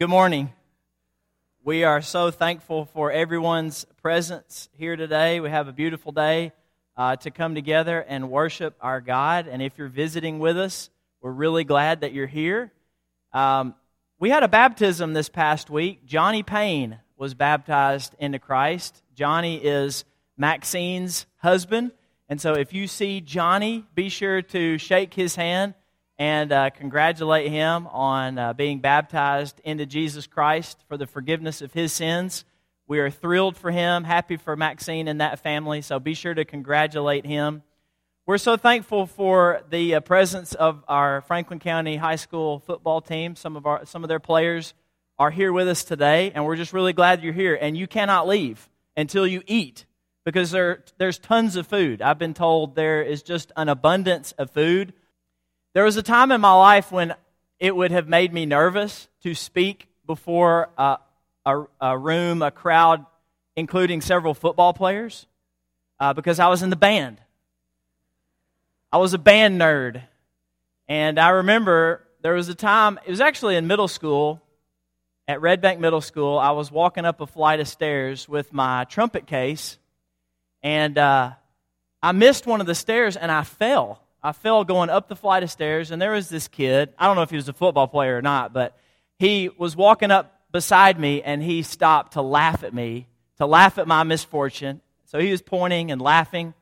[0.00, 0.50] Good morning.
[1.62, 5.40] We are so thankful for everyone's presence here today.
[5.40, 6.52] We have a beautiful day
[6.96, 9.46] uh, to come together and worship our God.
[9.46, 10.88] And if you're visiting with us,
[11.20, 12.72] we're really glad that you're here.
[13.34, 13.74] Um,
[14.18, 16.06] we had a baptism this past week.
[16.06, 19.02] Johnny Payne was baptized into Christ.
[19.14, 21.92] Johnny is Maxine's husband.
[22.26, 25.74] And so if you see Johnny, be sure to shake his hand
[26.20, 31.72] and uh, congratulate him on uh, being baptized into Jesus Christ for the forgiveness of
[31.72, 32.44] his sins.
[32.86, 36.44] We are thrilled for him, happy for Maxine and that family, so be sure to
[36.44, 37.62] congratulate him.
[38.26, 43.34] We're so thankful for the uh, presence of our Franklin County High School football team.
[43.34, 44.74] Some of, our, some of their players
[45.18, 47.56] are here with us today, and we're just really glad you're here.
[47.58, 49.86] And you cannot leave until you eat
[50.26, 52.02] because there, there's tons of food.
[52.02, 54.92] I've been told there is just an abundance of food.
[55.72, 57.14] There was a time in my life when
[57.60, 60.98] it would have made me nervous to speak before a,
[61.46, 63.06] a, a room, a crowd,
[63.54, 65.26] including several football players,
[66.00, 67.20] uh, because I was in the band.
[68.92, 70.02] I was a band nerd.
[70.88, 74.42] And I remember there was a time, it was actually in middle school,
[75.28, 76.36] at Red Bank Middle School.
[76.36, 79.78] I was walking up a flight of stairs with my trumpet case,
[80.60, 81.30] and uh,
[82.02, 84.02] I missed one of the stairs and I fell.
[84.22, 86.92] I fell going up the flight of stairs, and there was this kid.
[86.98, 88.76] I don't know if he was a football player or not, but
[89.18, 93.06] he was walking up beside me, and he stopped to laugh at me,
[93.38, 94.80] to laugh at my misfortune.
[95.06, 96.54] So he was pointing and laughing,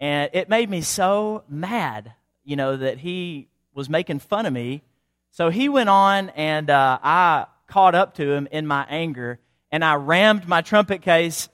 [0.00, 2.12] and it made me so mad,
[2.44, 4.82] you know, that he was making fun of me.
[5.30, 9.38] So he went on, and uh, I caught up to him in my anger,
[9.70, 11.48] and I rammed my trumpet case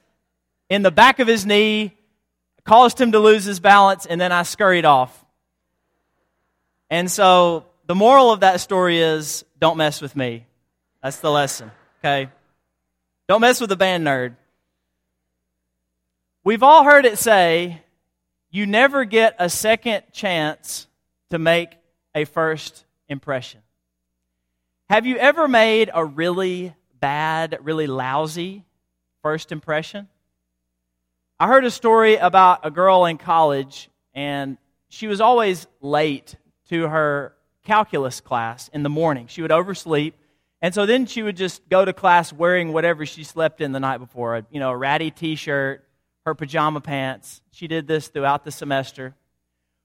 [0.68, 1.96] in the back of his knee,
[2.64, 5.24] caused him to lose his balance, and then I scurried off.
[6.90, 10.46] And so the moral of that story is don't mess with me.
[11.02, 12.30] That's the lesson, okay?
[13.28, 14.36] Don't mess with the band nerd.
[16.44, 17.82] We've all heard it say,
[18.50, 20.86] you never get a second chance
[21.30, 21.70] to make
[22.14, 23.60] a first impression.
[24.88, 28.64] Have you ever made a really bad, really lousy
[29.22, 30.08] first impression?
[31.38, 34.56] I heard a story about a girl in college, and
[34.88, 36.34] she was always late
[36.68, 37.34] to her
[37.64, 39.26] calculus class in the morning.
[39.26, 40.14] She would oversleep.
[40.60, 43.80] And so then she would just go to class wearing whatever she slept in the
[43.80, 45.84] night before, a, you know, a ratty t-shirt,
[46.26, 47.42] her pajama pants.
[47.52, 49.14] She did this throughout the semester.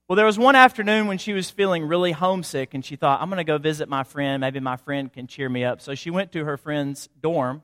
[0.08, 3.30] Well, there was one afternoon when she was feeling really homesick and she thought, I'm
[3.30, 4.42] going to go visit my friend.
[4.42, 5.82] Maybe my friend can cheer me up.
[5.82, 7.64] So she went to her friend's dorm.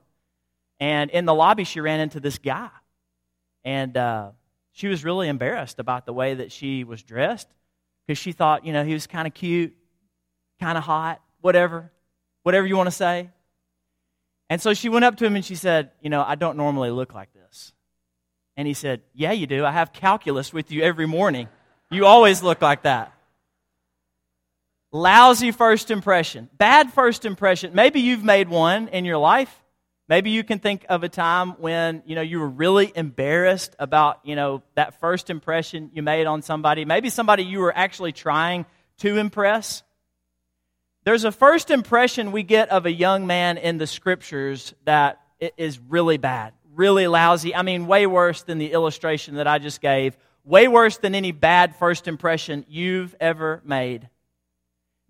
[0.79, 2.69] And in the lobby, she ran into this guy.
[3.65, 4.31] And uh,
[4.71, 7.47] she was really embarrassed about the way that she was dressed
[8.09, 9.71] because she thought, you know, he was kind of cute,
[10.59, 11.91] kind of hot, whatever,
[12.41, 13.29] whatever you want to say.
[14.49, 16.89] And so she went up to him and she said, You know, I don't normally
[16.89, 17.71] look like this.
[18.57, 19.63] And he said, Yeah, you do.
[19.63, 21.49] I have calculus with you every morning.
[21.91, 23.13] You always look like that.
[24.91, 27.75] Lousy first impression, bad first impression.
[27.75, 29.58] Maybe you've made one in your life.
[30.09, 34.21] Maybe you can think of a time when, you know, you were really embarrassed about,
[34.23, 36.83] you know, that first impression you made on somebody.
[36.83, 38.65] Maybe somebody you were actually trying
[38.97, 39.83] to impress.
[41.03, 45.21] There's a first impression we get of a young man in the scriptures that
[45.57, 47.53] is really bad, really lousy.
[47.53, 51.33] I mean, way worse than the illustration that I just gave, way worse than any
[51.33, 54.09] bad first impression you've ever made.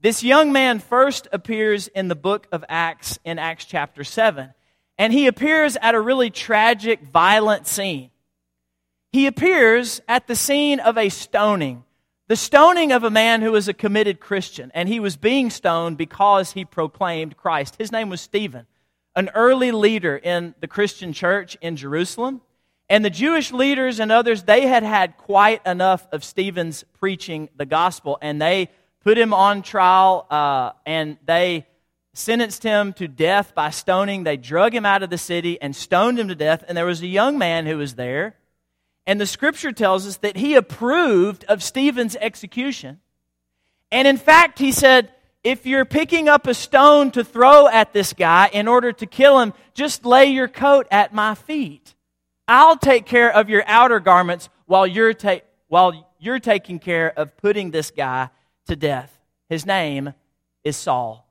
[0.02, 4.54] This young man first appears in the book of Acts in Acts chapter 7
[5.00, 8.12] and he appears at a really tragic, violent scene.
[9.14, 11.86] He appears at the scene of a stoning,
[12.28, 15.98] the stoning of a man who was a committed Christian, and he was being stoned
[15.98, 17.78] because he proclaimed Christ.
[17.78, 18.68] His name was Stephen,
[19.16, 22.42] an early leader in the Christian church in Jerusalem.
[22.90, 27.66] And the Jewish leaders and others, they had had quite enough of Stephen's preaching the
[27.66, 28.70] gospel, and they
[29.02, 31.66] put him on trial, uh, and they
[32.20, 34.24] sentenced him to death by stoning.
[34.24, 36.64] They drug him out of the city and stoned him to death.
[36.68, 38.36] And there was a young man who was there.
[39.08, 43.00] And the scripture tells us that he approved of Stephen's execution.
[43.92, 45.12] And in fact, he said,
[45.44, 49.40] if you're picking up a stone to throw at this guy in order to kill
[49.40, 51.96] him, just lay your coat at my feet.
[52.48, 57.38] I'll take care of your outer garments while you're, ta- while you're taking care of
[57.38, 58.30] putting this guy
[58.68, 59.18] to death.
[59.48, 60.14] His name
[60.64, 61.29] is Saul.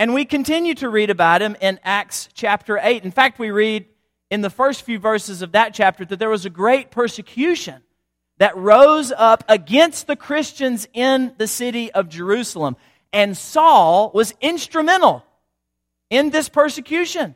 [0.00, 3.04] And we continue to read about him in Acts chapter 8.
[3.04, 3.84] In fact, we read
[4.30, 7.82] in the first few verses of that chapter that there was a great persecution
[8.38, 12.78] that rose up against the Christians in the city of Jerusalem.
[13.12, 15.22] And Saul was instrumental
[16.08, 17.34] in this persecution.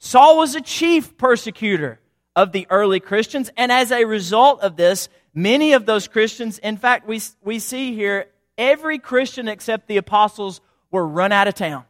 [0.00, 2.00] Saul was a chief persecutor
[2.34, 6.78] of the early Christians, and as a result of this, many of those Christians, in
[6.78, 8.26] fact, we, we see here,
[8.58, 10.60] every Christian except the apostles
[10.96, 11.84] were run out of town.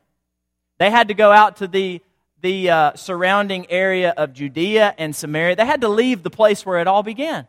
[0.79, 2.03] They had to go out to the,
[2.43, 5.55] the uh, surrounding area of Judea and Samaria.
[5.55, 7.47] They had to leave the place where it all began.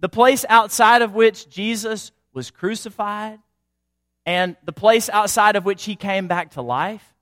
[0.00, 3.38] The place outside of which Jesus was crucified,
[4.26, 7.14] and the place outside of which he came back to life.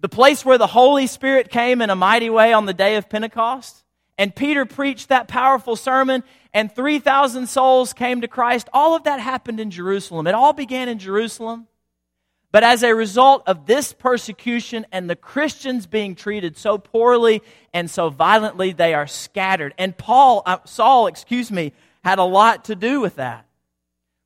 [0.00, 3.10] The place where the Holy Spirit came in a mighty way on the day of
[3.10, 3.84] Pentecost.
[4.16, 6.22] And Peter preached that powerful sermon,
[6.52, 8.68] and 3,000 souls came to Christ.
[8.72, 10.26] All of that happened in Jerusalem.
[10.26, 11.66] It all began in Jerusalem.
[12.54, 17.42] But as a result of this persecution and the Christians being treated so poorly
[17.72, 19.74] and so violently, they are scattered.
[19.76, 21.72] And Paul, uh, Saul, excuse me,
[22.04, 23.44] had a lot to do with that.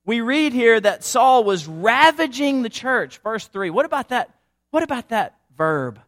[0.05, 3.17] We read here that Saul was ravaging the church.
[3.25, 3.71] Verse 3.
[3.71, 4.29] What about that?
[4.73, 5.99] What about that verb?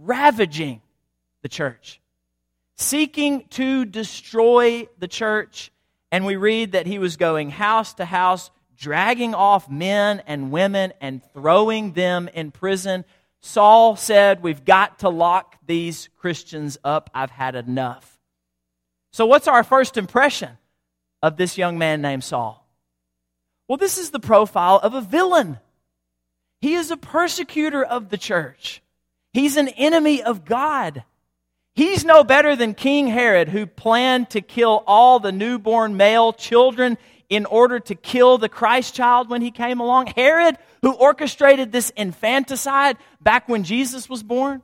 [0.00, 0.82] Ravaging
[1.42, 2.00] the church
[2.74, 5.70] seeking to destroy the church.
[6.10, 10.92] And we read that he was going house to house, dragging off men and women
[11.00, 13.04] and throwing them in prison.
[13.40, 17.10] Saul said, We've got to lock these Christians up.
[17.14, 18.18] I've had enough.
[19.12, 20.50] So, what's our first impression
[21.22, 22.66] of this young man named Saul?
[23.68, 25.58] Well, this is the profile of a villain.
[26.60, 28.82] He is a persecutor of the church,
[29.32, 31.04] he's an enemy of God.
[31.74, 36.98] He's no better than King Herod, who planned to kill all the newborn male children
[37.32, 40.06] in order to kill the Christ child when he came along.
[40.08, 44.60] Herod, who orchestrated this infanticide back when Jesus was born.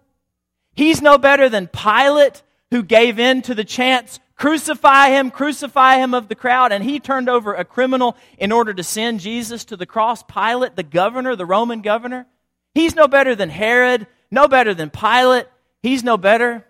[0.74, 6.12] He's no better than Pilate, who gave in to the chants, crucify him, crucify him
[6.12, 9.76] of the crowd, and he turned over a criminal in order to send Jesus to
[9.78, 10.22] the cross.
[10.22, 12.26] Pilate, the governor, the Roman governor.
[12.74, 15.46] He's no better than Herod, no better than Pilate.
[15.82, 16.66] He's no better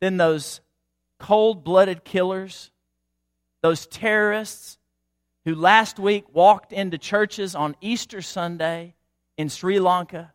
[0.00, 0.60] than those
[1.18, 2.70] cold blooded killers,
[3.62, 4.77] those terrorists
[5.48, 8.94] who last week walked into churches on Easter Sunday
[9.38, 10.30] in Sri Lanka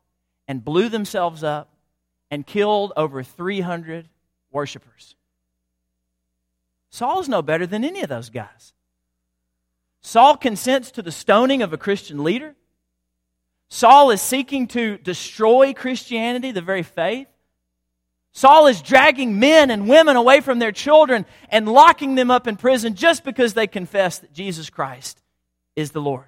[0.47, 1.71] and blew themselves up
[2.31, 4.09] and killed over 300
[4.51, 5.15] worshipers.
[6.89, 8.73] Saul's no better than any of those guys.
[10.01, 12.55] Saul consents to the stoning of a Christian leader.
[13.69, 17.27] Saul is seeking to destroy Christianity, the very faith.
[18.33, 22.55] Saul is dragging men and women away from their children and locking them up in
[22.55, 25.21] prison just because they confess that Jesus Christ
[25.75, 26.25] is the Lord.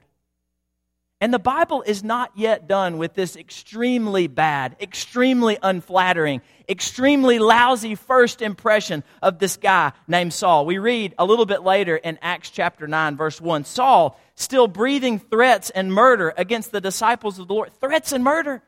[1.20, 7.96] And the Bible is not yet done with this extremely bad, extremely unflattering, extremely lousy
[7.96, 10.68] first impression of this guy named Saul.
[10.68, 15.18] We read a little bit later in Acts chapter 9, verse 1 Saul, still breathing
[15.18, 17.74] threats and murder against the disciples of the Lord.
[17.80, 18.62] Threats and murder.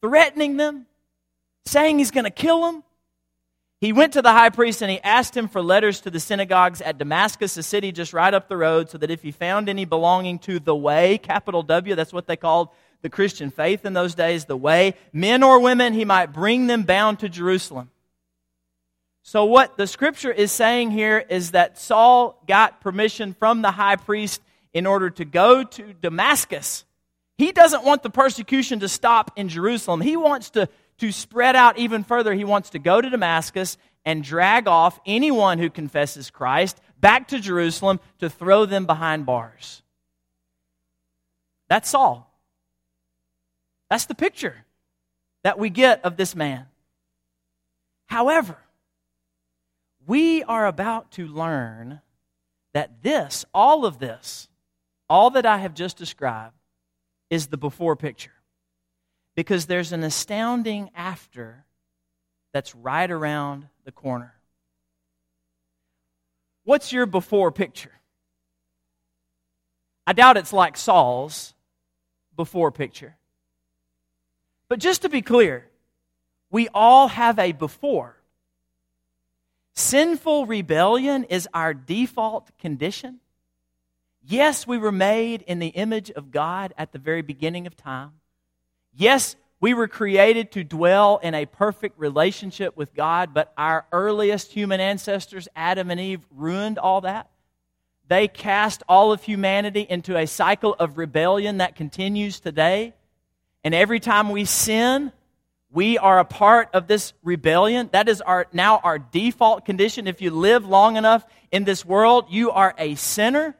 [0.00, 0.86] Threatening them,
[1.70, 2.82] saying he's going to kill him.
[3.80, 6.82] He went to the high priest and he asked him for letters to the synagogues
[6.82, 9.86] at Damascus, a city just right up the road, so that if he found any
[9.86, 12.68] belonging to the way, capital W, that's what they called
[13.00, 16.82] the Christian faith in those days, the way, men or women, he might bring them
[16.82, 17.90] bound to Jerusalem.
[19.22, 23.96] So, what the scripture is saying here is that Saul got permission from the high
[23.96, 26.84] priest in order to go to Damascus.
[27.38, 30.00] He doesn't want the persecution to stop in Jerusalem.
[30.02, 30.68] He wants to
[31.00, 35.58] to spread out even further, he wants to go to Damascus and drag off anyone
[35.58, 39.82] who confesses Christ back to Jerusalem to throw them behind bars.
[41.68, 42.30] That's Saul.
[43.88, 44.64] That's the picture
[45.42, 46.66] that we get of this man.
[48.06, 48.58] However,
[50.06, 52.00] we are about to learn
[52.74, 54.48] that this, all of this,
[55.08, 56.54] all that I have just described,
[57.30, 58.32] is the before picture
[59.34, 61.64] because there's an astounding after
[62.52, 64.34] that's right around the corner.
[66.64, 67.92] What's your before picture?
[70.06, 71.54] I doubt it's like Saul's
[72.36, 73.16] before picture.
[74.68, 75.66] But just to be clear,
[76.50, 78.16] we all have a before.
[79.74, 83.20] Sinful rebellion is our default condition.
[84.22, 88.19] Yes, we were made in the image of God at the very beginning of time.
[88.94, 94.52] Yes, we were created to dwell in a perfect relationship with God, but our earliest
[94.52, 97.30] human ancestors, Adam and Eve, ruined all that.
[98.08, 102.94] They cast all of humanity into a cycle of rebellion that continues today.
[103.62, 105.12] And every time we sin,
[105.70, 107.90] we are a part of this rebellion.
[107.92, 110.08] That is our, now our default condition.
[110.08, 113.54] If you live long enough in this world, you are a sinner.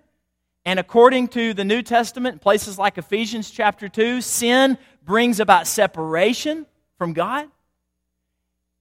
[0.64, 6.66] And according to the New Testament, places like Ephesians chapter 2, sin brings about separation
[6.98, 7.48] from God.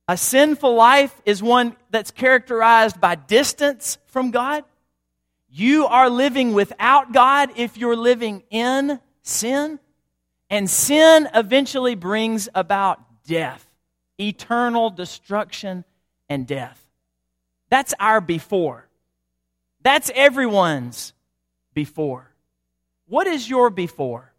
[0.07, 4.63] A sinful life is one that's characterized by distance from God.
[5.51, 9.79] You are living without God if you're living in sin.
[10.49, 13.65] And sin eventually brings about death,
[14.19, 15.85] eternal destruction
[16.27, 16.83] and death.
[17.69, 18.88] That's our before.
[19.81, 21.13] That's everyone's
[21.73, 22.31] before.
[23.07, 24.33] What is your before?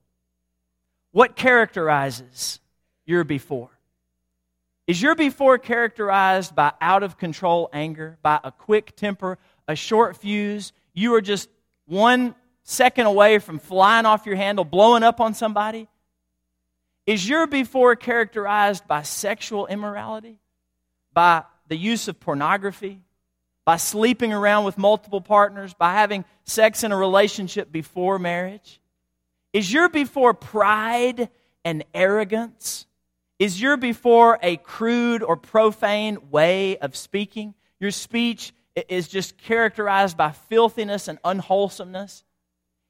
[1.13, 2.61] What characterizes
[3.05, 3.71] your before?
[4.87, 9.39] Is your before characterized by out of control anger, by a quick temper,
[9.69, 10.73] a short fuse?
[10.95, 11.49] You are just
[11.87, 15.89] one second away from flying off your handle, blowing up on somebody?
[17.07, 20.39] Is your before characterized by sexual immorality,
[21.13, 23.01] by the use of pornography,
[23.65, 28.81] by sleeping around with multiple partners, by having sex in a relationship before marriage?
[29.53, 31.29] Is your before pride
[31.65, 32.87] and arrogance?
[33.39, 37.55] Is your before a crude or profane way of speaking?
[37.81, 38.53] Your speech
[38.89, 42.25] is just characterized by filthiness and unwholesomeness?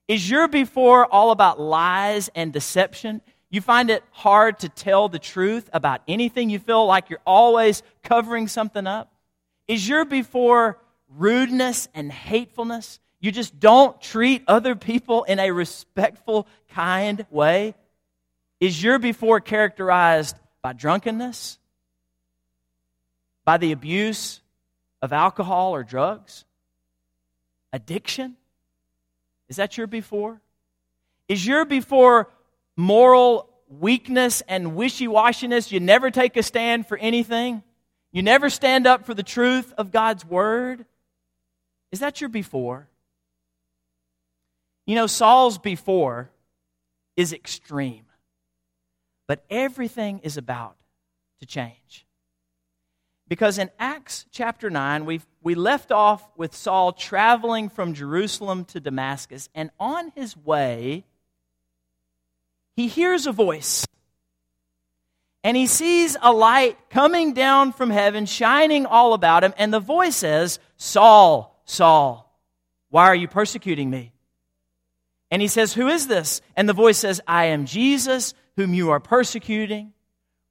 [0.09, 3.21] Is your before all about lies and deception?
[3.49, 6.51] You find it hard to tell the truth about anything.
[6.51, 9.13] You feel like you're always covering something up.
[9.69, 10.79] Is your before
[11.17, 13.01] rudeness and hatefulness?
[13.21, 17.75] You just don't treat other people in a respectful, kind way?
[18.61, 21.59] Is your before characterized by drunkenness?
[23.45, 24.41] By the abuse
[25.03, 26.45] of alcohol or drugs?
[27.73, 28.37] Addiction?
[29.49, 30.41] Is that your before?
[31.29, 32.31] Is your before
[32.77, 35.71] moral weakness and wishy washiness?
[35.71, 37.63] You never take a stand for anything?
[38.13, 40.87] You never stand up for the truth of God's word?
[41.93, 42.89] Is that your before?
[44.87, 46.31] You know, Saul's before
[47.17, 48.07] is extreme,
[49.27, 50.77] but everything is about
[51.41, 52.07] to change.
[53.29, 58.81] Because in Acts chapter 9, we we left off with Saul traveling from Jerusalem to
[58.81, 61.05] Damascus, and on his way,
[62.77, 63.87] he hears a voice.
[65.43, 69.81] And he sees a light coming down from heaven, shining all about him, and the
[69.81, 72.31] voice says, Saul, Saul,
[72.91, 74.13] why are you persecuting me?
[75.31, 76.41] And he says, Who is this?
[76.57, 79.93] And the voice says, I am Jesus, whom you are persecuting.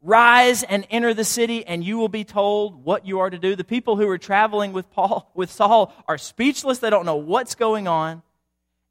[0.02, 3.58] Rise and enter the city, and you will be told what you are to do.
[3.58, 6.80] The people who are traveling with Paul, with Saul, are speechless.
[6.80, 8.22] They don't know what's going on.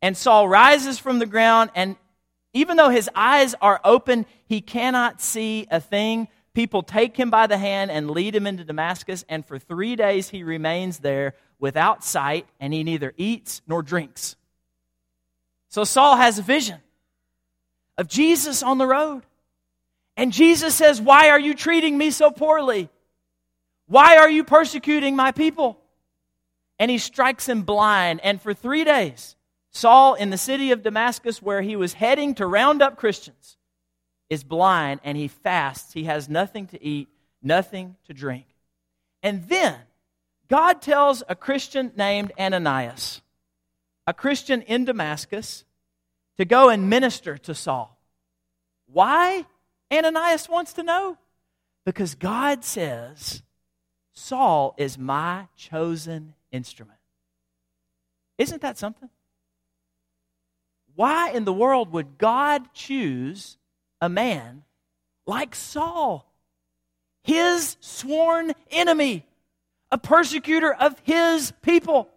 [0.02, 1.96] And Saul rises from the ground, and
[2.52, 6.28] even though his eyes are open, he cannot see a thing.
[6.52, 10.28] People take him by the hand and lead him into Damascus, and for three days
[10.28, 14.36] he remains there without sight, and he neither eats nor drinks.
[15.68, 16.80] So Saul has a vision
[17.96, 19.22] of Jesus on the road.
[20.16, 22.88] And Jesus says, Why are you treating me so poorly?
[23.86, 25.78] Why are you persecuting my people?
[26.78, 28.20] And he strikes him blind.
[28.22, 29.36] And for three days,
[29.70, 33.56] Saul, in the city of Damascus, where he was heading to round up Christians,
[34.28, 35.92] is blind and he fasts.
[35.92, 37.08] He has nothing to eat,
[37.42, 38.46] nothing to drink.
[39.22, 39.76] And then
[40.48, 43.20] God tells a Christian named Ananias,
[44.08, 45.66] a Christian in Damascus,
[46.38, 48.00] to go and minister to Saul.
[48.90, 49.44] Why?
[49.92, 51.18] Ananias wants to know.
[51.84, 53.42] Because God says,
[54.14, 56.98] Saul is my chosen instrument.
[58.38, 59.10] Isn't that something?
[60.94, 63.58] Why in the world would God choose
[64.00, 64.62] a man
[65.26, 66.32] like Saul,
[67.24, 69.26] his sworn enemy,
[69.90, 72.08] a persecutor of his people,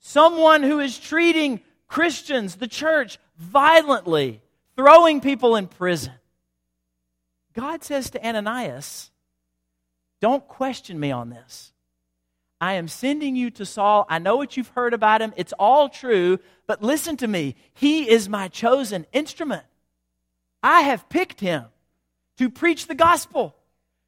[0.00, 4.42] someone who is treating Christians, the church, violently,
[4.76, 6.12] throwing people in prison?
[7.54, 9.10] God says to Ananias,
[10.20, 11.72] Don't question me on this.
[12.60, 14.06] I am sending you to Saul.
[14.08, 15.32] I know what you've heard about him.
[15.36, 17.56] It's all true, but listen to me.
[17.72, 19.64] He is my chosen instrument.
[20.62, 21.64] I have picked him
[22.36, 23.56] to preach the gospel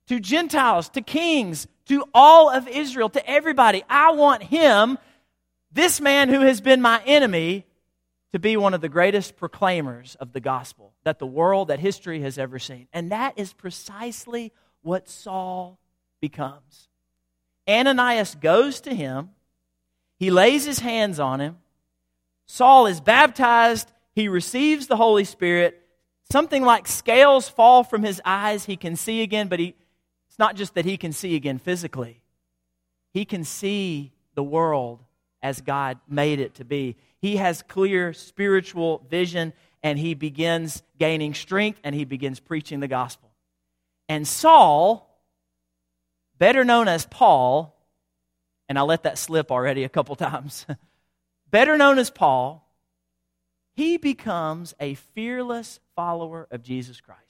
[0.08, 3.82] to Gentiles, to kings, to all of Israel, to everybody.
[3.88, 4.98] I want him,
[5.72, 7.66] this man who has been my enemy,
[8.32, 12.22] to be one of the greatest proclaimers of the gospel that the world, that history
[12.22, 12.88] has ever seen.
[12.92, 15.78] And that is precisely what Saul
[16.20, 16.88] becomes.
[17.68, 19.30] Ananias goes to him,
[20.18, 21.58] he lays his hands on him.
[22.46, 25.78] Saul is baptized, he receives the Holy Spirit.
[26.30, 29.74] Something like scales fall from his eyes, he can see again, but he,
[30.28, 32.22] it's not just that he can see again physically,
[33.12, 35.00] he can see the world
[35.42, 36.96] as God made it to be.
[37.20, 42.88] He has clear spiritual vision, and he begins gaining strength and he begins preaching the
[42.88, 43.30] gospel.
[44.08, 45.08] And Saul,
[46.38, 47.76] better known as Paul,
[48.68, 50.66] and I let that slip already a couple times,
[51.50, 52.68] better known as Paul,
[53.74, 57.20] he becomes a fearless follower of Jesus Christ.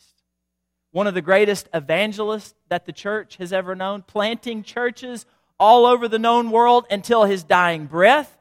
[0.91, 5.25] One of the greatest evangelists that the church has ever known, planting churches
[5.63, 8.37] all over the known world until his dying breath.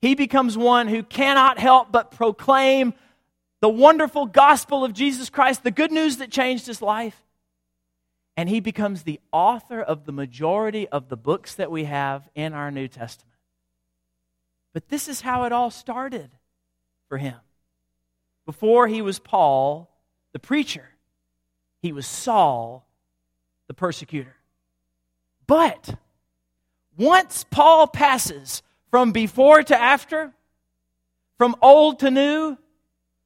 [0.00, 2.94] He becomes one who cannot help but proclaim
[3.60, 7.20] the wonderful gospel of Jesus Christ, the good news that changed his life.
[8.36, 12.52] And he becomes the author of the majority of the books that we have in
[12.52, 13.34] our New Testament.
[14.72, 16.30] But this is how it all started
[17.08, 17.40] for him.
[18.46, 19.90] Before he was Paul,
[20.32, 20.90] the preacher,
[21.82, 22.86] he was Saul,
[23.66, 24.36] the persecutor.
[25.48, 25.96] But
[26.96, 30.32] once Paul passes from before to after,
[31.36, 32.56] from old to new,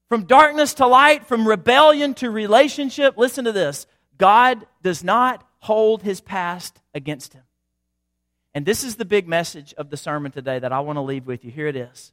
[0.09, 6.03] from darkness to light, from rebellion to relationship, listen to this God does not hold
[6.03, 7.43] his past against him.
[8.55, 11.27] And this is the big message of the sermon today that I want to leave
[11.27, 11.51] with you.
[11.51, 12.13] Here it is.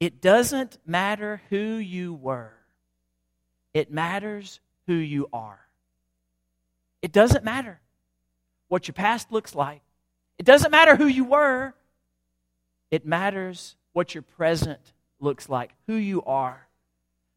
[0.00, 2.52] It doesn't matter who you were,
[3.72, 5.60] it matters who you are.
[7.02, 7.80] It doesn't matter
[8.68, 9.82] what your past looks like,
[10.38, 11.74] it doesn't matter who you were,
[12.90, 14.80] it matters what your present
[15.20, 16.66] looks like, who you are.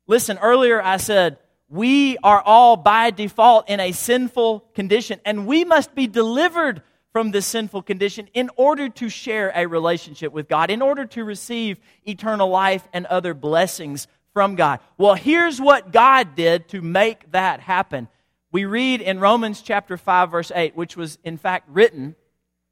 [0.07, 1.37] Listen, earlier I said,
[1.69, 7.31] we are all by default in a sinful condition, and we must be delivered from
[7.31, 11.79] this sinful condition in order to share a relationship with God, in order to receive
[12.05, 14.79] eternal life and other blessings from God.
[14.97, 18.07] Well, here's what God did to make that happen.
[18.51, 22.15] We read in Romans chapter 5 verse 8, which was in fact written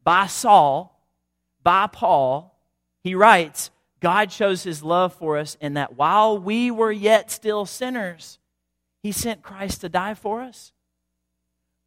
[0.06, 0.98] by Saul,
[1.62, 2.58] by Paul.
[3.04, 7.66] He writes, God shows his love for us in that while we were yet still
[7.66, 8.40] sinners,
[9.04, 10.72] he sent Christ to die for us.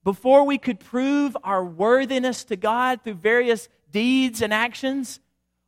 [0.04, 5.20] Before we could prove our worthiness to God through various deeds and actions,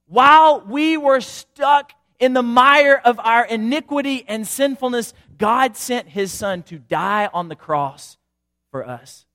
[0.06, 6.32] while we were stuck in the mire of our iniquity and sinfulness, God sent his
[6.32, 8.18] Son to die on the cross
[8.70, 9.26] for us.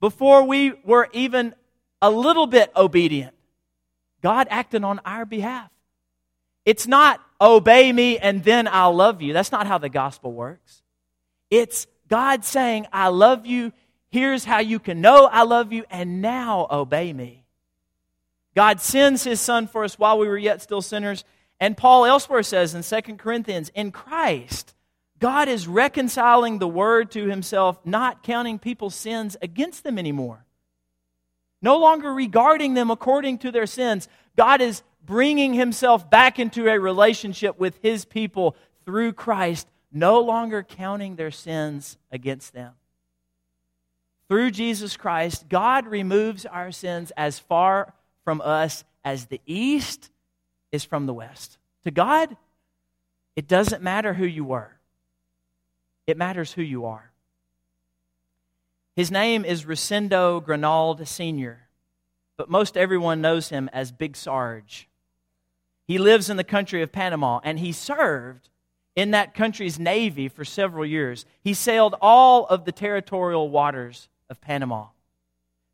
[0.00, 1.54] Before we were even
[2.02, 3.34] a little bit obedient,
[4.22, 5.70] God acting on our behalf.
[6.66, 9.32] It's not obey me and then I'll love you.
[9.32, 10.82] That's not how the gospel works.
[11.50, 13.72] It's God saying, I love you.
[14.10, 17.46] Here's how you can know I love you, and now obey me.
[18.54, 21.24] God sends his son for us while we were yet still sinners.
[21.58, 24.74] And Paul elsewhere says in 2 Corinthians, in Christ,
[25.18, 30.44] God is reconciling the word to himself, not counting people's sins against them anymore.
[31.62, 34.08] No longer regarding them according to their sins.
[34.36, 40.62] God is bringing himself back into a relationship with his people through Christ, no longer
[40.62, 42.72] counting their sins against them.
[44.28, 47.92] Through Jesus Christ, God removes our sins as far
[48.24, 50.10] from us as the east
[50.70, 51.58] is from the west.
[51.84, 52.36] To God,
[53.36, 54.72] it doesn't matter who you were,
[56.06, 57.11] it matters who you are.
[58.94, 61.68] His name is Rosendo Granald Sr.,
[62.36, 64.88] but most everyone knows him as Big Sarge.
[65.86, 68.50] He lives in the country of Panama, and he served
[68.94, 71.24] in that country's navy for several years.
[71.42, 74.88] He sailed all of the territorial waters of Panama.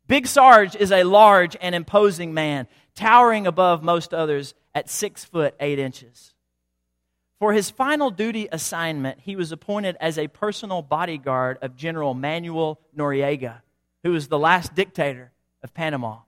[0.07, 5.55] Big Sarge is a large and imposing man, towering above most others at six foot
[5.59, 6.33] eight inches.
[7.39, 12.81] For his final duty assignment, he was appointed as a personal bodyguard of General Manuel
[12.95, 13.61] Noriega,
[14.03, 15.31] who was the last dictator
[15.63, 16.19] of Panama.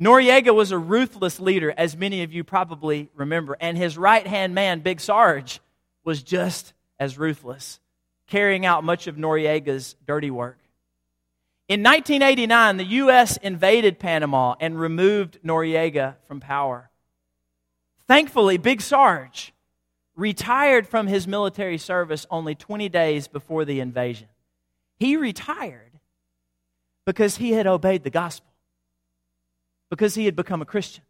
[0.00, 4.54] Noriega was a ruthless leader, as many of you probably remember, and his right hand
[4.54, 5.60] man, Big Sarge,
[6.04, 7.78] was just as ruthless,
[8.26, 10.58] carrying out much of Noriega's dirty work.
[11.68, 13.36] In 1989, the U.S.
[13.38, 16.90] invaded Panama and removed Noriega from power.
[18.06, 19.54] Thankfully, Big Sarge
[20.16, 24.28] retired from his military service only 20 days before the invasion.
[24.98, 25.92] He retired
[27.04, 28.52] because he had obeyed the gospel,
[29.90, 31.04] because he had become a Christian,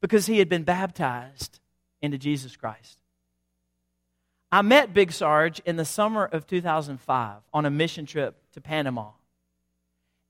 [0.00, 1.60] because he had been baptized
[2.00, 2.98] into Jesus Christ.
[4.52, 9.10] I met Big Sarge in the summer of 2005 on a mission trip to Panama.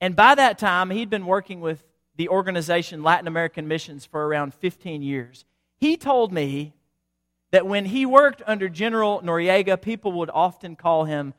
[0.01, 1.85] And by that time, he'd been working with
[2.17, 5.47] the organization Latin American Missions for around 15 years.
[5.79, 6.75] He told me
[7.51, 11.35] that when he worked under General Noriega, people would often call him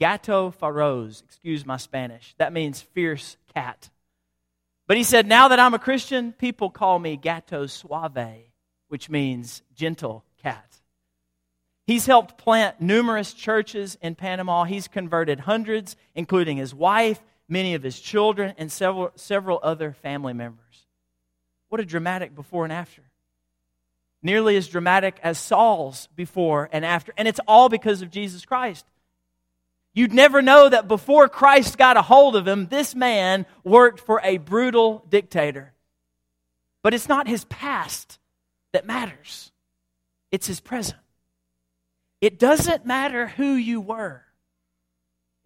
[0.00, 1.22] Gato Feroz.
[1.26, 2.34] Excuse my Spanish.
[2.38, 3.90] That means fierce cat.
[4.86, 8.44] But he said, now that I'm a Christian, people call me Gato Suave,
[8.88, 10.64] which means gentle cat.
[11.86, 14.64] He's helped plant numerous churches in Panama.
[14.64, 20.34] He's converted hundreds, including his wife, many of his children, and several, several other family
[20.34, 20.86] members.
[21.68, 23.02] What a dramatic before and after.
[24.22, 27.12] Nearly as dramatic as Saul's before and after.
[27.16, 28.84] And it's all because of Jesus Christ.
[29.94, 34.20] You'd never know that before Christ got a hold of him, this man worked for
[34.22, 35.72] a brutal dictator.
[36.82, 38.18] But it's not his past
[38.72, 39.50] that matters,
[40.30, 41.00] it's his present.
[42.20, 44.22] It doesn't matter who you were,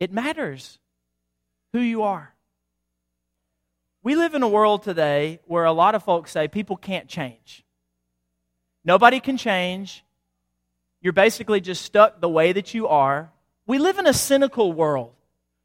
[0.00, 0.78] it matters
[1.72, 2.34] who you are.
[4.02, 7.64] We live in a world today where a lot of folks say people can't change.
[8.84, 10.04] Nobody can change.
[11.00, 13.30] You're basically just stuck the way that you are.
[13.66, 15.12] We live in a cynical world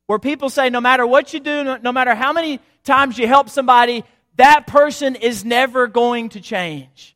[0.08, 3.50] where people say no matter what you do, no, matter how many times you help
[3.50, 4.04] somebody,
[4.36, 7.16] that person is never going to change.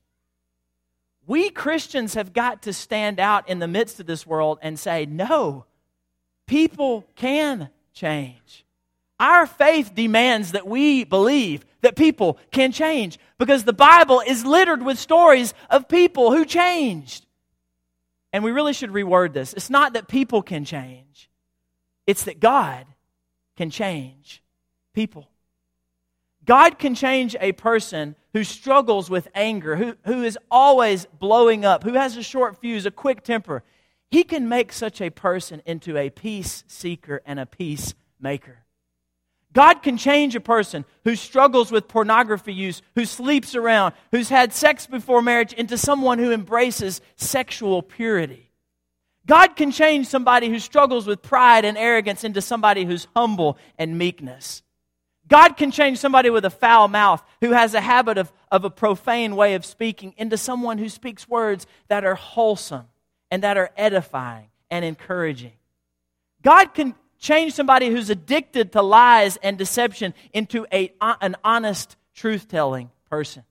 [1.25, 5.05] We Christians have got to stand out in the midst of this world and say,
[5.05, 5.65] no,
[6.47, 8.65] people can change.
[9.21, 14.81] Our faith demands that we believe that people can change because the Bible is littered
[14.81, 17.27] with stories of people who changed.
[18.33, 19.53] And we really should reword this.
[19.53, 21.29] It's not that people can change,
[22.07, 22.87] it's that God
[23.57, 24.41] can change
[24.91, 25.29] people.
[26.43, 31.83] God can change a person who struggles with anger, who, who is always blowing up,
[31.83, 33.63] who has a short fuse, a quick temper.
[34.09, 38.60] He can make such a person into a peace seeker and a peacemaker.
[39.53, 44.53] God can change a person who struggles with pornography use, who sleeps around, who's had
[44.53, 48.51] sex before marriage, into someone who embraces sexual purity.
[49.25, 53.97] God can change somebody who struggles with pride and arrogance into somebody who's humble and
[53.97, 54.63] meekness.
[55.27, 58.69] God can change somebody with a foul mouth who has a habit of, of a
[58.69, 62.87] profane way of speaking into someone who speaks words that are wholesome
[63.29, 65.53] and that are edifying and encouraging.
[66.41, 72.49] God can change somebody who's addicted to lies and deception into a, an honest, truth
[72.49, 73.43] telling person.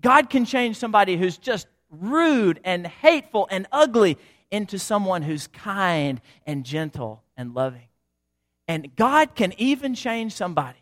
[0.00, 4.18] God can change somebody who's just rude and hateful and ugly
[4.50, 7.86] into someone who's kind and gentle and loving.
[8.66, 10.78] And God can even change somebody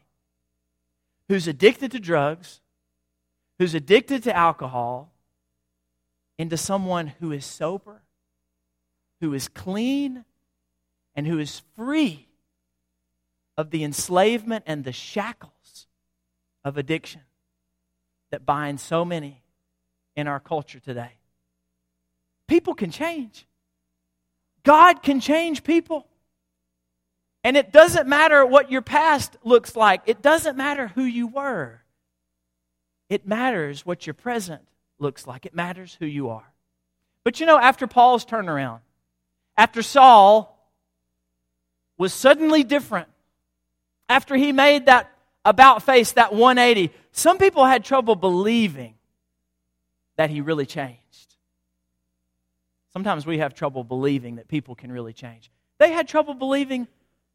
[1.29, 2.61] who's addicted to drugs,
[3.59, 5.13] who's addicted to alcohol,
[6.39, 8.03] into someone who is sober,
[9.21, 10.25] who is clean,
[11.21, 12.27] and who is free
[13.59, 15.87] of the enslavement and the shackles
[16.65, 17.21] of addiction
[18.31, 19.43] that bind so many
[20.17, 21.11] in our culture today.
[22.49, 23.47] People can change.
[24.63, 26.07] God can change people.
[27.45, 31.83] And it doesn't matter what your past looks like, it doesn't matter who you were.
[33.11, 34.63] It matters what your present
[34.99, 36.51] looks like, it matters who you are.
[37.25, 38.81] But you know, after Paul's turnaround,
[39.59, 40.57] after Saul
[42.01, 43.09] was suddenly different,
[44.09, 45.13] after he made that
[45.45, 48.95] about face, that 180, some people had trouble believing
[50.17, 51.37] that he really changed.
[52.95, 55.51] Sometimes we have trouble believing that people can really change.
[55.77, 56.89] They had trouble believing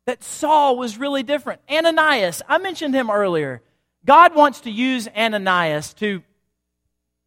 [0.08, 1.62] that Saul was really different.
[1.72, 3.62] Ananias, I mentioned him earlier.
[4.04, 6.24] God wants to use Ananias to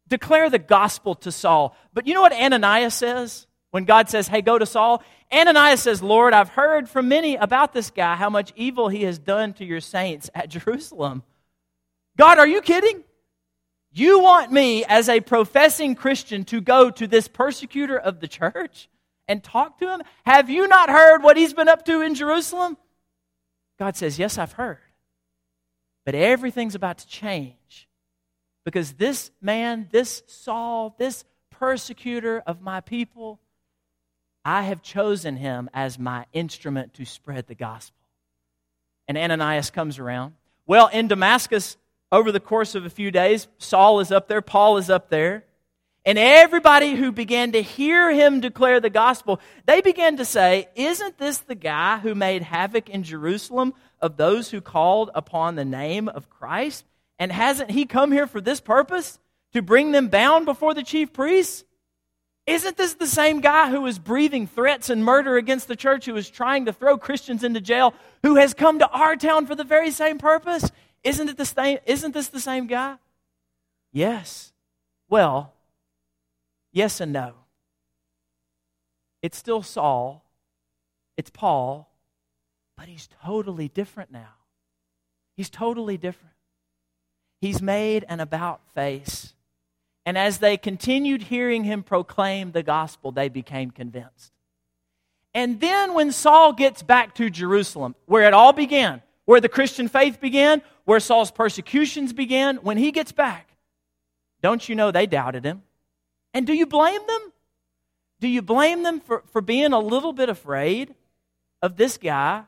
[0.09, 1.73] declare the gospel to Saul.
[1.93, 5.01] But you know what Ananias says when God says, hey, go to Saul?
[5.33, 9.19] Ananias says, Lord, I've heard from many about this guy, how much evil he has
[9.19, 11.23] done to your saints at Jerusalem.
[12.17, 13.03] God, are you kidding?
[13.91, 18.89] You want me, as a professing Christian, to go to this persecutor of the church?
[19.29, 20.01] and talk to him?
[20.25, 22.75] Have you not heard what he's been up to in Jerusalem?
[23.77, 24.79] God says, Yes, I've heard.
[26.05, 27.87] But everything's about to change
[28.65, 33.39] because this man, this Saul, this persecutor of my people,
[34.49, 37.99] I have chosen him as my instrument to spread the gospel.
[39.07, 40.33] And Ananias comes around.
[40.65, 41.77] Well, in Damascus,
[42.11, 45.45] over the course of a few days, Saul is up there, Paul is up there.
[46.03, 51.19] And everybody who began to hear him declare the gospel, they began to say, Isn't
[51.19, 56.09] this the guy who made havoc in Jerusalem of those who called upon the name
[56.09, 56.85] of Christ?
[57.19, 59.19] And hasn't he come here for this purpose?
[59.53, 61.65] To bring them bound before the chief priests?
[62.49, 66.15] Isn't this the same guy who is breathing threats and murder against the church, who
[66.15, 69.63] is trying to throw Christians into jail, who has come to our town for the
[69.63, 70.71] very same purpose?
[71.03, 72.97] Isn't, it the same, isn't this the same guy?
[73.93, 74.51] Yes.
[75.09, 75.53] Well,
[76.71, 77.33] Yes and no.
[79.21, 80.23] It's still Saul,
[81.17, 81.91] it's Paul,
[82.77, 84.35] but he's totally different now.
[85.35, 86.35] He's totally different.
[87.41, 89.33] He's made an about face.
[90.05, 94.31] And as they continued hearing him proclaim the gospel, they became convinced.
[95.33, 99.87] And then when Saul gets back to Jerusalem, where it all began, where the Christian
[99.87, 103.55] faith began, where Saul's persecutions began, when he gets back,
[104.41, 105.61] don't you know they doubted him?
[106.33, 107.33] And do you blame them?
[108.19, 110.95] Do you blame them for, for being a little bit afraid
[111.61, 112.43] of this guy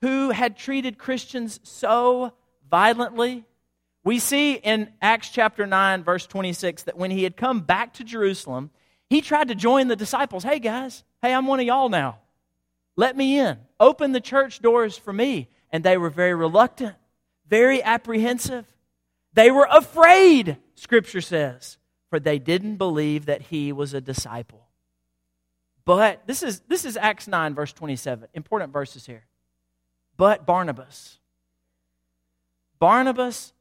[0.00, 2.32] who had treated Christians so
[2.70, 3.44] violently?
[4.02, 8.04] We see in Acts chapter 9, verse 26, that when he had come back to
[8.04, 8.70] Jerusalem,
[9.08, 10.42] he tried to join the disciples.
[10.42, 12.18] Hey, guys, hey, I'm one of y'all now.
[12.96, 13.58] Let me in.
[13.78, 15.48] Open the church doors for me.
[15.72, 16.96] And they were very reluctant,
[17.48, 18.66] very apprehensive.
[19.34, 24.66] They were afraid, Scripture says, for they didn't believe that he was a disciple.
[25.84, 28.28] But this is, this is Acts 9, verse 27.
[28.34, 29.24] Important verses here.
[30.16, 31.18] But Barnabas.
[32.78, 33.52] Barnabas,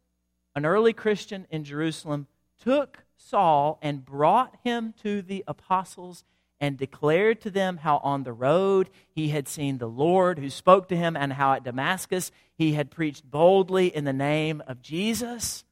[0.60, 2.28] an early Christian in Jerusalem,
[2.62, 6.26] took Saul and brought him to the apostles
[6.60, 10.90] and declared to them how on the road he had seen the Lord who spoke
[10.90, 15.64] to him, and how at Damascus he had preached boldly in the name of Jesus.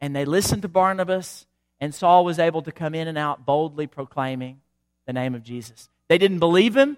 [0.00, 1.44] And they listened to Barnabas,
[1.78, 4.62] and Saul was able to come in and out boldly proclaiming
[5.04, 5.90] the name of Jesus.
[6.08, 6.96] They didn't believe him,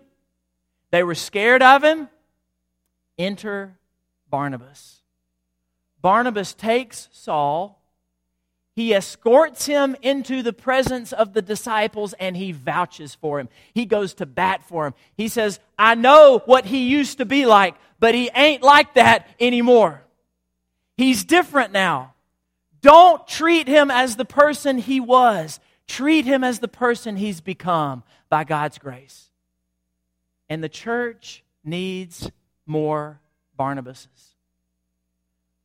[0.92, 2.08] they were scared of him.
[3.18, 3.76] Enter
[4.30, 5.02] Barnabas.
[6.06, 7.76] Barnabas takes Saul
[8.76, 13.48] he escorts him into the presence of the disciples and he vouches for him.
[13.72, 14.94] He goes to bat for him.
[15.16, 19.28] He says, I know what he used to be like, but he ain't like that
[19.40, 20.02] anymore.
[20.98, 22.12] He's different now.
[22.82, 25.58] Don't treat him as the person he was.
[25.88, 29.30] Treat him as the person he's become by God's grace.
[30.50, 32.30] And the church needs
[32.66, 33.20] more
[33.58, 34.35] Barnabases.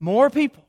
[0.01, 0.65] More people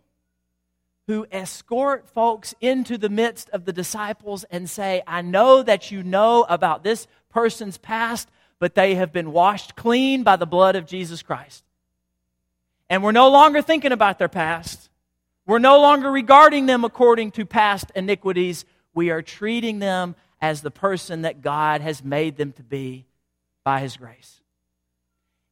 [1.06, 6.02] who escort folks into the midst of the disciples and say, I know that you
[6.02, 10.86] know about this person's past, but they have been washed clean by the blood of
[10.86, 11.64] Jesus Christ.
[12.90, 14.90] And we're no longer thinking about their past.
[15.46, 18.66] We're no longer regarding them according to past iniquities.
[18.94, 23.06] We are treating them as the person that God has made them to be
[23.64, 24.42] by His grace.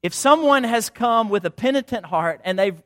[0.02, 2.80] If someone has come with a penitent heart and they've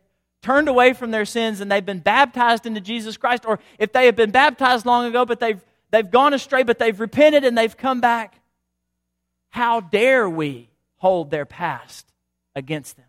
[0.44, 4.04] turned away from their sins and they've been baptized into Jesus Christ, or if they
[4.04, 7.74] have been baptized long ago, but they've, they've gone astray, but they've repented and they've
[7.74, 8.38] come back,
[9.48, 12.07] how dare we hold their past
[12.54, 13.07] against them?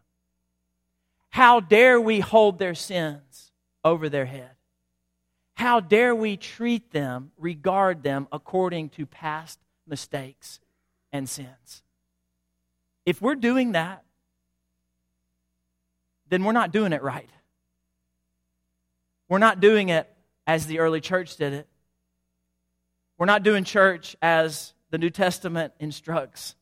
[1.30, 3.52] How dare we hold their sins
[3.84, 4.52] over their head?
[5.56, 10.62] How dare we treat them, regard them according to past mistakes
[11.12, 11.84] and sins?
[13.06, 14.05] If we're doing that,
[16.36, 17.30] then we're not doing it right.
[19.30, 20.12] We're not doing it
[20.46, 21.66] as the early church did it.
[23.18, 26.56] We're not doing church as the New Testament instructs.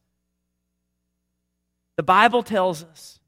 [1.97, 3.19] The Bible tells us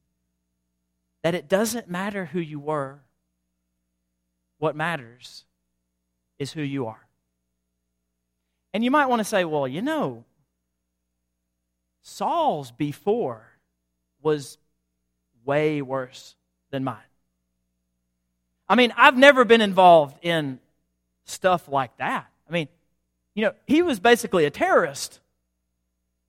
[1.23, 2.99] that it doesn't matter who you were,
[4.59, 5.45] what matters
[6.37, 7.07] is who you are.
[8.71, 10.25] And you might want to say, well, you know,
[12.03, 13.47] Saul's before
[14.21, 14.59] was
[15.45, 16.35] way worse
[16.71, 16.97] than mine.
[18.67, 20.59] I mean, I've never been involved in
[21.25, 22.27] stuff like that.
[22.49, 22.67] I mean,
[23.33, 25.19] you know, he was basically a terrorist.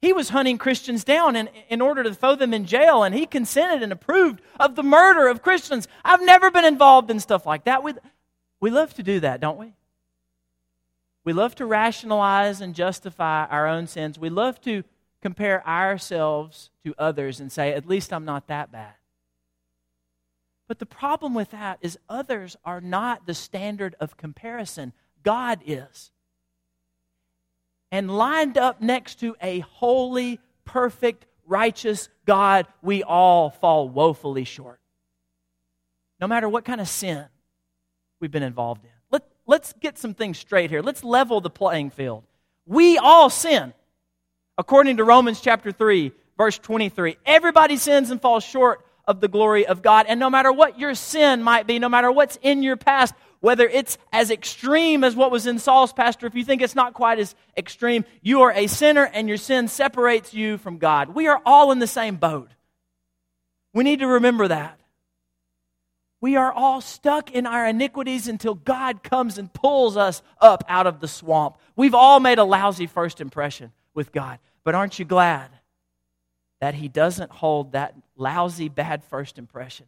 [0.02, 3.26] He was hunting Christians down in, in order to throw them in jail, and he
[3.26, 5.88] consented and approved of the murder of Christians.
[6.04, 7.82] I've never been involved in stuff like that.
[7.82, 7.94] We,
[8.60, 9.72] we love to do that, don't we?
[11.24, 14.18] We love to rationalize and justify our own sins.
[14.18, 14.84] We love to
[15.22, 18.94] compare ourselves to others and say, at least I'm not that bad.
[20.68, 24.92] But the problem with that is others are not the standard of comparison.
[25.22, 26.10] God is.
[27.92, 34.80] And lined up next to a holy, perfect, righteous God, we all fall woefully short.
[36.20, 37.26] No matter what kind of sin
[38.20, 38.90] we've been involved in.
[39.10, 40.82] Let, let's get some things straight here.
[40.82, 42.24] Let's level the playing field.
[42.64, 43.72] We all sin.
[44.58, 49.66] According to Romans chapter 3, verse 23, everybody sins and falls short of the glory
[49.66, 50.06] of God.
[50.08, 53.68] And no matter what your sin might be, no matter what's in your past, whether
[53.68, 56.94] it's as extreme as what was in Saul's past, or if you think it's not
[56.94, 61.14] quite as extreme, you are a sinner and your sin separates you from God.
[61.14, 62.50] We are all in the same boat.
[63.72, 64.80] We need to remember that.
[66.20, 70.86] We are all stuck in our iniquities until God comes and pulls us up out
[70.86, 71.56] of the swamp.
[71.76, 75.50] We've all made a lousy first impression with God, but aren't you glad
[76.60, 79.86] that He doesn't hold that lousy, bad first impression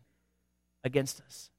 [0.84, 1.50] against us.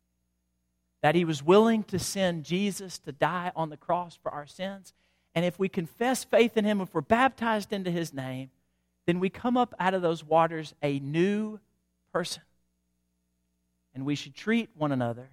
[1.02, 4.94] that he was willing to send Jesus to die on the cross for our sins.
[5.34, 8.50] And if we confess faith in him, if we're baptized into his name,
[9.06, 11.60] then we come up out of those waters a new
[12.12, 12.44] person.
[13.96, 15.30] And we should treat one another,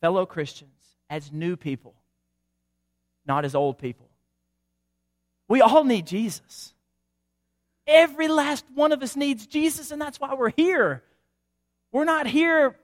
[0.00, 0.70] fellow Christians,
[1.10, 1.94] as new people,
[3.26, 4.08] not as old people.
[5.46, 6.73] We all need Jesus.
[7.86, 11.02] Every last one of us needs Jesus, and that's why we're here.
[11.92, 12.76] We're not here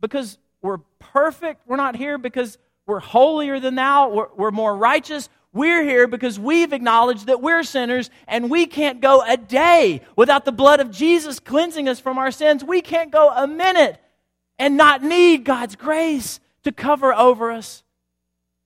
[0.00, 1.62] because we're perfect.
[1.66, 4.10] We're not here because we're holier than thou.
[4.10, 5.28] We're, we're more righteous.
[5.52, 10.44] We're here because we've acknowledged that we're sinners and we can't go a day without
[10.44, 12.62] the blood of Jesus cleansing us from our sins.
[12.62, 13.98] We can't go a minute
[14.58, 17.82] and not need God's grace to cover over us.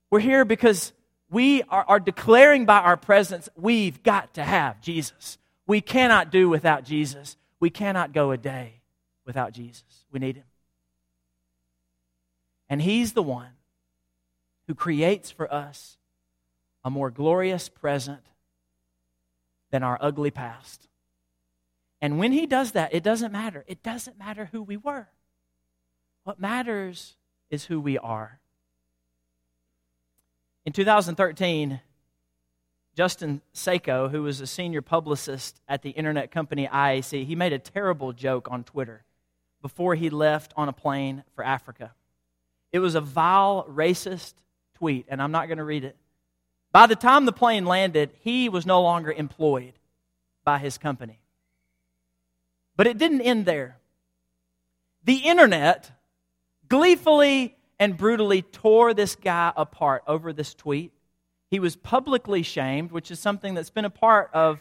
[0.09, 0.91] We're here because
[1.29, 5.37] we are, are declaring by our presence we've got to have Jesus.
[5.67, 7.37] We cannot do without Jesus.
[7.59, 8.81] We cannot go a day
[9.25, 10.05] without Jesus.
[10.11, 10.45] We need him.
[12.69, 13.51] And he's the one
[14.67, 15.97] who creates for us
[16.83, 18.25] a more glorious present
[19.69, 20.87] than our ugly past.
[22.01, 23.63] And when he does that, it doesn't matter.
[23.67, 25.09] It doesn't matter who we were.
[26.23, 27.15] What matters
[27.49, 28.39] is who we are.
[30.65, 31.81] In 2013,
[32.95, 37.59] Justin Sacco, who was a senior publicist at the internet company IAC, he made a
[37.59, 39.03] terrible joke on Twitter
[39.61, 41.93] before he left on a plane for Africa.
[42.71, 44.33] It was a vile, racist
[44.75, 45.95] tweet, and I'm not going to read it.
[46.71, 49.73] By the time the plane landed, he was no longer employed
[50.43, 51.19] by his company.
[52.75, 53.77] But it didn't end there.
[55.03, 55.91] The internet
[56.67, 60.91] gleefully and brutally tore this guy apart over this tweet.
[61.51, 64.59] He was publicly shamed, which is something that's been a part of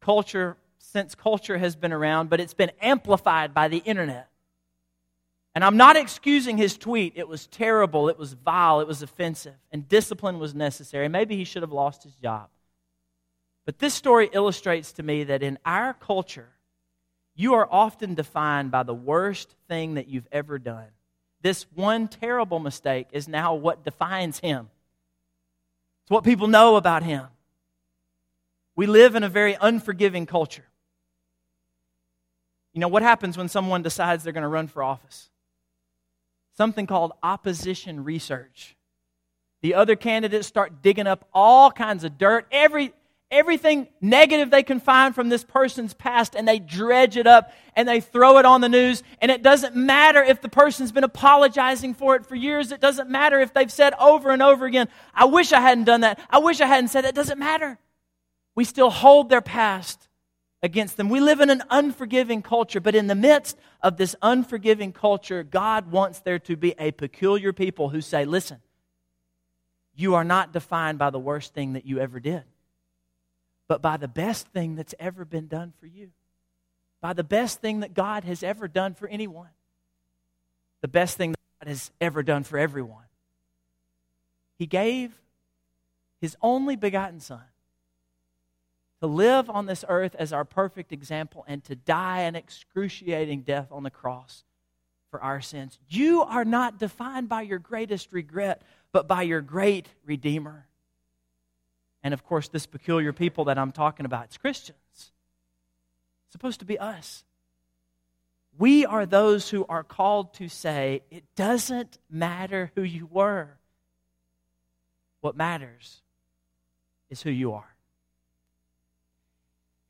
[0.00, 4.28] culture since culture has been around, but it's been amplified by the internet.
[5.54, 7.12] And I'm not excusing his tweet.
[7.16, 11.08] It was terrible, it was vile, it was offensive, and discipline was necessary.
[11.08, 12.48] Maybe he should have lost his job.
[13.66, 16.48] But this story illustrates to me that in our culture,
[17.34, 20.88] you are often defined by the worst thing that you've ever done.
[21.42, 24.70] This one terrible mistake is now what defines him.
[26.06, 27.26] It's what people know about him.
[28.74, 30.64] We live in a very unforgiving culture.
[32.72, 35.30] You know, what happens when someone decides they're going to run for office?
[36.56, 38.76] something called opposition research.
[39.62, 42.92] The other candidates start digging up all kinds of dirt, every,
[43.30, 47.88] everything negative they can find from this person's past, and they dredge it up and
[47.88, 49.02] they throw it on the news.
[49.20, 52.72] And it doesn't matter if the person's been apologizing for it for years.
[52.72, 56.02] It doesn't matter if they've said over and over again, I wish I hadn't done
[56.02, 56.20] that.
[56.30, 57.10] I wish I hadn't said that.
[57.10, 57.78] It doesn't matter.
[58.54, 60.08] We still hold their past
[60.62, 61.10] against them.
[61.10, 65.92] We live in an unforgiving culture, but in the midst of this unforgiving culture, God
[65.92, 68.60] wants there to be a peculiar people who say, listen,
[69.94, 72.44] you are not defined by the worst thing that you ever did,
[73.68, 76.10] but by the best thing that's ever been done for you,
[77.00, 79.50] by the best thing that God has ever done for anyone,
[80.80, 83.04] the best thing that God has ever done for everyone.
[84.58, 85.12] He gave
[86.20, 87.42] his only begotten Son
[89.00, 93.68] to live on this earth as our perfect example and to die an excruciating death
[93.70, 94.44] on the cross
[95.10, 95.78] for our sins.
[95.88, 100.66] You are not defined by your greatest regret, but by your great Redeemer.
[102.06, 104.78] And of course, this peculiar people that I'm talking about, it's Christians.
[104.92, 105.10] It's
[106.30, 107.24] supposed to be us.
[108.56, 113.58] We are those who are called to say, it doesn't matter who you were.
[115.20, 116.00] What matters
[117.10, 117.74] is who you are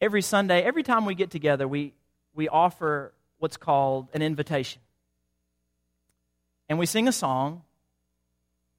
[0.00, 1.92] every Sunday, every time we get together, we,
[2.34, 4.80] we offer what's called an invitation.
[6.70, 7.62] And we sing a song,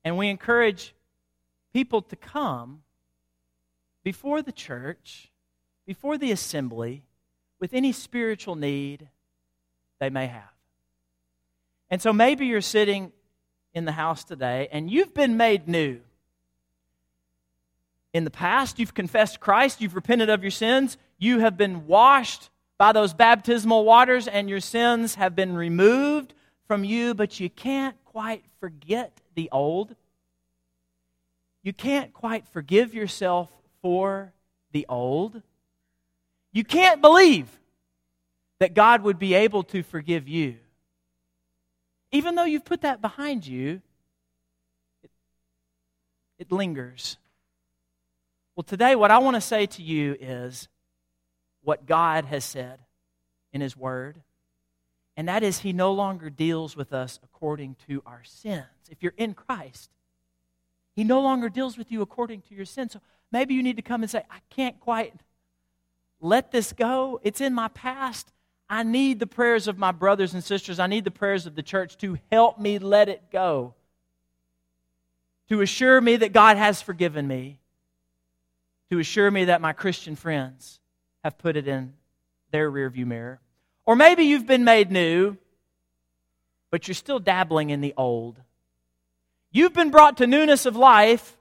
[0.04, 0.96] and we encourage
[1.72, 2.82] people to come
[4.08, 5.30] before the church,
[5.86, 7.04] before the assembly,
[7.60, 9.10] with any spiritual need
[10.00, 10.54] they may have.
[11.90, 13.12] And so maybe you're sitting
[13.74, 16.00] in the house today and you've been made new
[18.14, 22.50] in the past, you've confessed Christ, you've repented of your sins, you have been washed
[22.78, 26.34] by those baptismal waters, and your sins have been removed
[26.66, 29.98] from you, but you can't quite forget the old.
[31.62, 33.50] You can't quite forgive yourself
[33.82, 34.34] for
[34.72, 35.42] the old.
[36.52, 37.48] You can't believe
[38.60, 40.58] that God would be able to forgive you.
[42.12, 43.82] Even though you've put that behind you,
[45.04, 45.12] it,
[46.40, 47.18] it lingers.
[48.56, 50.68] Well, today, what I want to say to you is
[51.64, 52.80] what God has said
[53.54, 54.22] in His Word.
[55.16, 58.66] And that is, He no longer deals with us according to our sins.
[58.90, 59.92] If you're in Christ,
[60.96, 62.94] He no longer deals with you according to your sins.
[62.94, 63.02] So
[63.32, 65.14] maybe you need to come and say, I can't quite
[66.20, 67.20] let this go.
[67.24, 68.32] It's in my past.
[68.70, 70.80] I need the prayers of my brothers and sisters.
[70.80, 73.76] I need the prayers of the church to help me let it go,
[75.50, 77.60] to assure me that God has forgiven me,
[78.90, 80.80] to assure me that my Christian friends
[81.24, 81.94] have put it in
[82.52, 83.40] their rearview mirror.
[83.86, 85.38] Or maybe you've been made new,
[86.72, 88.42] but you're still dabbling in the old.
[89.52, 91.37] You've been brought to newness of life,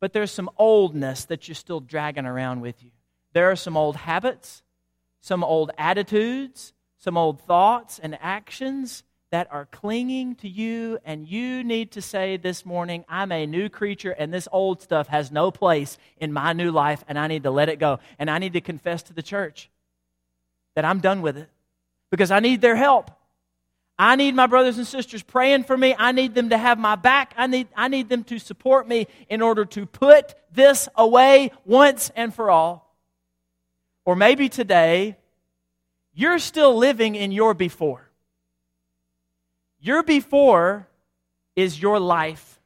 [0.00, 2.90] but there's some oldness that you're still dragging around with you.
[3.32, 4.62] There are some old habits,
[5.20, 11.62] some old attitudes, some old thoughts and actions that are clinging to you, and you
[11.62, 15.52] need to say this morning, I'm a new creature, and this old stuff has no
[15.52, 18.00] place in my new life, and I need to let it go.
[18.18, 19.70] And I need to confess to the church
[20.74, 21.48] that I'm done with it
[22.10, 23.12] because I need their help.
[24.02, 25.94] I need my brothers and sisters praying for me.
[25.96, 27.34] I need them to have my back.
[27.36, 32.10] I need, I need them to support me in order to put this away once
[32.16, 32.96] and for all.
[34.06, 35.18] Or maybe today,
[36.14, 38.08] you're still living in your before.
[39.80, 40.88] Your before
[41.54, 42.58] is your life,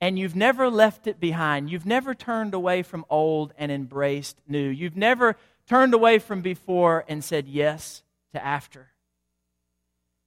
[0.00, 1.70] and you've never left it behind.
[1.70, 4.66] You've never turned away from old and embraced new.
[4.66, 5.36] You've never
[5.68, 8.02] turned away from before and said yes
[8.34, 8.88] to after.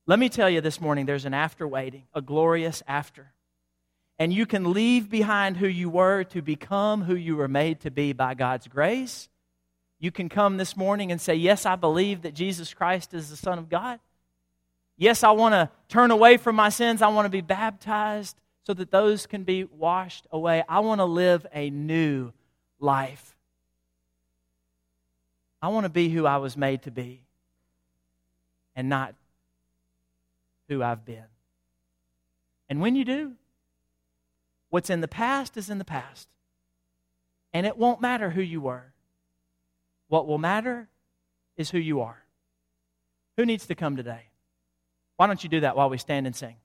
[0.09, 3.31] Let me tell you this morning there's an after waiting, a glorious after.
[4.17, 7.91] And you can leave behind who you were to become who you were made to
[7.91, 9.29] be by God's grace.
[9.99, 13.35] You can come this morning and say, Yes, I believe that Jesus Christ is the
[13.35, 13.99] Son of God.
[14.97, 17.03] Yes, I want to turn away from my sins.
[17.03, 18.35] I want to be baptized
[18.65, 20.63] so that those can be washed away.
[20.67, 22.31] I want to live a new
[22.79, 23.35] life.
[25.61, 27.21] I want to be who I was made to be
[28.75, 29.13] and not
[30.69, 31.25] who I've been.
[32.69, 33.33] And when you do,
[34.69, 36.29] what's in the past is in the past.
[37.51, 38.93] And it won't matter who you were.
[40.07, 40.87] What will matter
[41.57, 42.23] is who you are.
[43.37, 44.29] Who needs to come today?
[45.17, 46.55] Why don't you do that while we stand and sing?